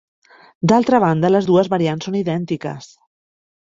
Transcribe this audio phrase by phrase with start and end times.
[0.71, 2.93] D'altra banda, les dues variants són idèntiques.